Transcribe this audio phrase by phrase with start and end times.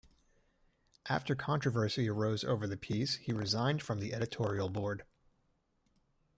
[1.07, 5.05] After controversy arose over the piece he resigned from the editorial board.